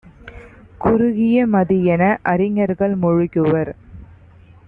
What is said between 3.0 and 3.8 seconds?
மொழிகுவர்.